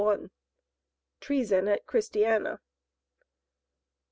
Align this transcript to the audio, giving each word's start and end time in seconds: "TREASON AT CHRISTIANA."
"TREASON 1.19 1.67
AT 1.67 1.85
CHRISTIANA." 1.85 2.59